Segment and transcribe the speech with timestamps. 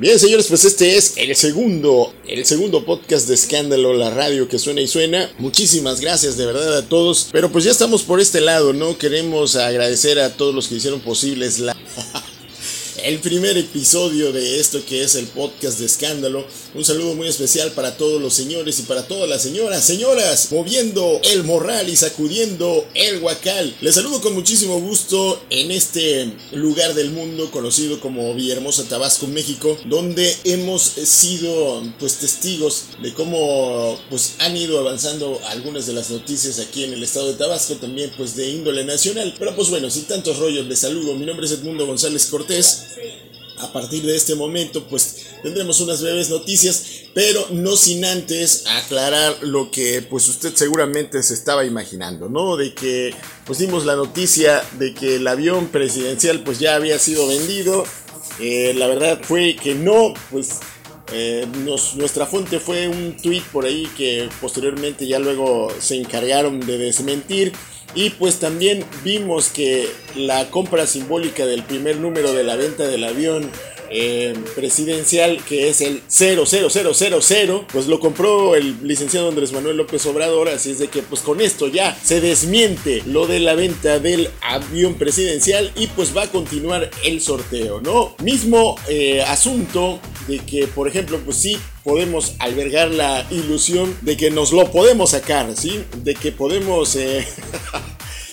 [0.00, 4.56] Bien, señores, pues este es el segundo, el segundo podcast de Escándalo, la radio que
[4.56, 5.28] suena y suena.
[5.38, 7.28] Muchísimas gracias de verdad a todos.
[7.32, 8.96] Pero pues ya estamos por este lado, ¿no?
[8.96, 11.76] Queremos agradecer a todos los que hicieron posibles la...
[13.08, 16.46] el primer episodio de esto que es el podcast de escándalo.
[16.74, 19.82] Un saludo muy especial para todos los señores y para todas las señoras.
[19.82, 23.74] Señoras, moviendo el morral y sacudiendo el guacal.
[23.80, 29.78] Les saludo con muchísimo gusto en este lugar del mundo conocido como Villahermosa, Tabasco, México,
[29.86, 36.58] donde hemos sido pues testigos de cómo pues han ido avanzando algunas de las noticias
[36.58, 39.34] aquí en el estado de Tabasco, también pues de índole nacional.
[39.38, 41.14] Pero pues bueno, sin tantos rollos, les saludo.
[41.14, 42.97] Mi nombre es Edmundo González Cortés
[43.60, 49.36] a partir de este momento pues tendremos unas breves noticias, pero no sin antes aclarar
[49.42, 52.56] lo que pues usted seguramente se estaba imaginando, ¿no?
[52.56, 57.26] De que pues dimos la noticia de que el avión presidencial pues ya había sido
[57.26, 57.84] vendido,
[58.40, 60.60] eh, la verdad fue que no, pues
[61.12, 61.46] eh,
[61.96, 67.52] nuestra fuente fue un tweet por ahí que posteriormente ya luego se encargaron de desmentir.
[67.94, 73.02] Y pues también vimos que la compra simbólica del primer número de la venta del
[73.02, 73.50] avión
[73.90, 80.50] eh, presidencial, que es el 00000, pues lo compró el licenciado Andrés Manuel López Obrador,
[80.50, 84.28] así es de que pues con esto ya se desmiente lo de la venta del
[84.42, 88.14] avión presidencial y pues va a continuar el sorteo, ¿no?
[88.22, 94.30] Mismo eh, asunto de que, por ejemplo, pues sí, podemos albergar la ilusión de que
[94.30, 95.84] nos lo podemos sacar, ¿sí?
[96.04, 96.94] De que podemos...
[96.94, 97.26] Eh,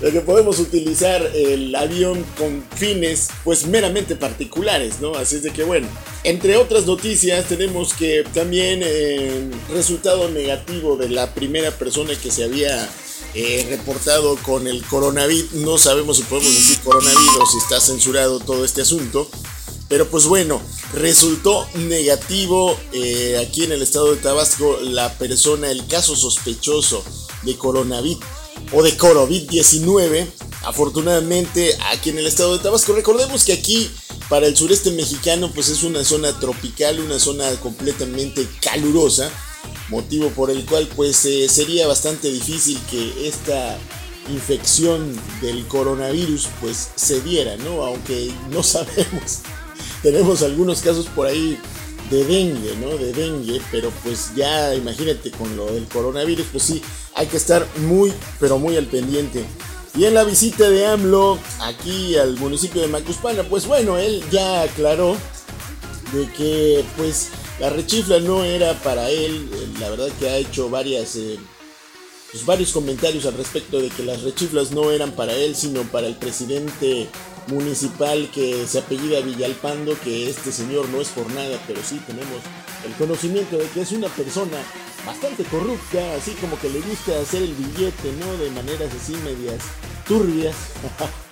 [0.00, 5.14] de que podemos utilizar el avión con fines pues meramente particulares, ¿no?
[5.16, 5.88] Así es de que bueno,
[6.22, 12.44] entre otras noticias tenemos que también eh, resultado negativo de la primera persona que se
[12.44, 12.88] había
[13.34, 18.64] eh, reportado con el coronavirus, no sabemos si podemos decir coronavirus, si está censurado todo
[18.64, 19.28] este asunto,
[19.88, 25.86] pero pues bueno, resultó negativo eh, aquí en el estado de Tabasco la persona, el
[25.86, 27.04] caso sospechoso
[27.42, 28.24] de coronavirus
[28.72, 30.26] o de COVID-19.
[30.62, 33.90] Afortunadamente aquí en el estado de Tabasco, recordemos que aquí
[34.28, 39.30] para el sureste mexicano pues es una zona tropical, una zona completamente calurosa,
[39.88, 43.78] motivo por el cual pues eh, sería bastante difícil que esta
[44.30, 47.84] infección del coronavirus pues se diera, ¿no?
[47.84, 49.40] Aunque no sabemos
[50.02, 51.58] tenemos algunos casos por ahí
[52.10, 52.96] de dengue, ¿no?
[52.96, 56.82] De dengue, pero pues ya imagínate con lo del coronavirus, pues sí,
[57.14, 59.44] hay que estar muy, pero muy al pendiente.
[59.94, 64.62] Y en la visita de AMLO aquí al municipio de Macuspana, pues bueno, él ya
[64.62, 65.16] aclaró
[66.12, 69.48] de que pues la rechifla no era para él,
[69.80, 71.16] la verdad que ha hecho varias...
[71.16, 71.38] Eh,
[72.30, 76.06] pues, varios comentarios al respecto de que las rechiflas no eran para él, sino para
[76.06, 77.08] el presidente
[77.48, 82.40] municipal que se apellida Villalpando, que este señor no es por nada, pero sí tenemos
[82.86, 84.58] el conocimiento de que es una persona
[85.04, 88.36] bastante corrupta, así como que le gusta hacer el billete, ¿no?
[88.36, 89.62] De maneras así medias
[90.06, 90.54] turbias.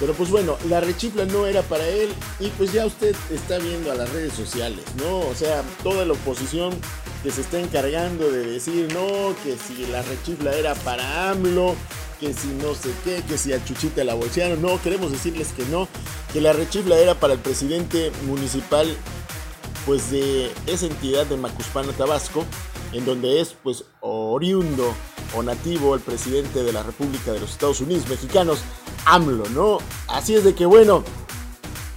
[0.00, 3.90] Pero pues bueno, la rechifla no era para él y pues ya usted está viendo
[3.90, 5.20] a las redes sociales, ¿no?
[5.20, 6.72] O sea, toda la oposición
[7.22, 11.74] que se está encargando de decir, no, que si la rechifla era para AMLO,
[12.20, 14.60] que si no sé qué, que si a Chuchita la bolsearon.
[14.60, 15.88] No, queremos decirles que no,
[16.32, 18.88] que la rechifla era para el presidente municipal
[19.86, 22.44] pues de esa entidad de Macuspana, Tabasco,
[22.92, 24.94] en donde es pues oriundo
[25.34, 28.60] o nativo el presidente de la República de los Estados Unidos Mexicanos,
[29.06, 29.78] AMLO, ¿no?
[30.08, 31.04] Así es de que bueno,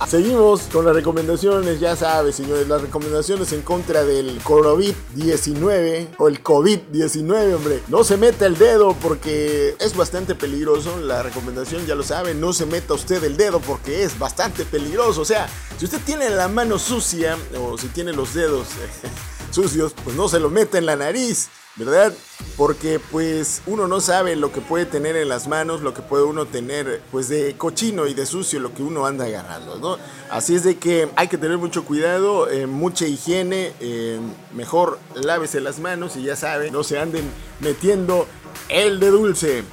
[0.07, 6.43] Seguimos con las recomendaciones, ya sabes, señores, las recomendaciones en contra del COVID-19 o el
[6.43, 7.81] COVID-19, hombre.
[7.87, 10.99] No se meta el dedo porque es bastante peligroso.
[10.99, 15.21] La recomendación ya lo sabe, no se meta usted el dedo porque es bastante peligroso.
[15.21, 15.47] O sea,
[15.77, 18.67] si usted tiene la mano sucia o si tiene los dedos
[19.51, 21.47] sucios, pues no se lo meta en la nariz.
[21.75, 22.13] ¿Verdad?
[22.57, 26.23] Porque pues uno no sabe lo que puede tener en las manos, lo que puede
[26.23, 29.97] uno tener pues de cochino y de sucio lo que uno anda agarrando, ¿no?
[30.29, 34.19] Así es de que hay que tener mucho cuidado, eh, mucha higiene, eh,
[34.53, 37.29] mejor lávese las manos y ya sabe, no se anden
[37.59, 38.27] metiendo
[38.69, 39.63] el de dulce.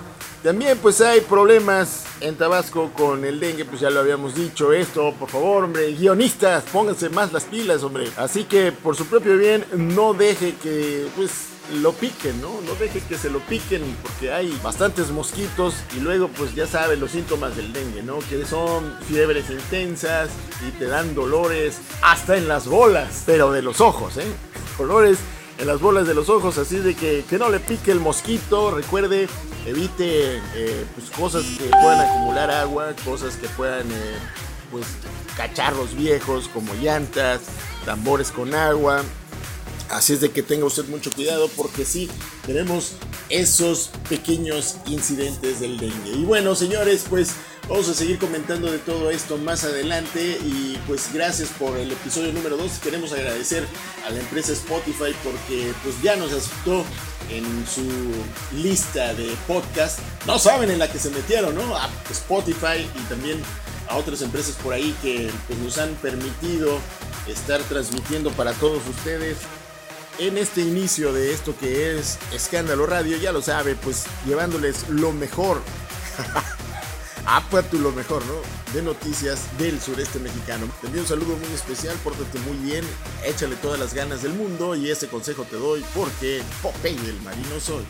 [0.42, 5.12] También pues hay problemas en Tabasco con el dengue, pues ya lo habíamos dicho esto,
[5.18, 8.08] por favor, hombre, guionistas, pónganse más las pilas, hombre.
[8.16, 11.30] Así que por su propio bien, no deje que pues
[11.82, 12.60] lo piquen, ¿no?
[12.62, 17.00] No deje que se lo piquen porque hay bastantes mosquitos y luego pues ya saben
[17.00, 18.20] los síntomas del dengue, ¿no?
[18.30, 20.30] Que son fiebres intensas
[20.66, 24.32] y te dan dolores hasta en las bolas, pero de los ojos, ¿eh?
[24.78, 25.18] Dolores
[25.58, 28.70] en las bolas de los ojos, así de que, que no le pique el mosquito,
[28.70, 29.28] recuerde,
[29.66, 33.90] evite eh, pues, cosas que puedan acumular agua, cosas que puedan...
[33.90, 34.18] Eh,
[34.70, 34.86] pues
[35.36, 37.42] cacharros viejos como llantas,
[37.84, 39.02] tambores con agua.
[39.90, 42.10] Así es de que tenga usted mucho cuidado porque sí,
[42.44, 42.92] tenemos
[43.30, 46.10] esos pequeños incidentes del dengue.
[46.10, 47.30] Y bueno, señores, pues
[47.68, 52.32] vamos a seguir comentando de todo esto más adelante y pues gracias por el episodio
[52.34, 52.70] número 2.
[52.82, 53.66] Queremos agradecer
[54.06, 56.84] a la empresa Spotify porque pues ya nos aceptó
[57.30, 57.82] en su
[58.56, 59.98] lista de podcast.
[60.26, 61.76] No saben en la que se metieron, ¿no?
[61.76, 63.40] A Spotify y también
[63.88, 66.78] a otras empresas por ahí que pues, nos han permitido
[67.26, 69.38] estar transmitiendo para todos ustedes
[70.18, 75.12] en este inicio de esto que es Escándalo Radio, ya lo sabe, pues llevándoles lo
[75.12, 75.62] mejor.
[77.70, 78.34] tú lo mejor, ¿no?
[78.72, 80.66] De noticias del sureste mexicano.
[80.80, 82.84] Te envío un saludo muy especial, pórtate muy bien,
[83.24, 87.60] échale todas las ganas del mundo y ese consejo te doy porque Popeye el marino
[87.60, 87.84] soy.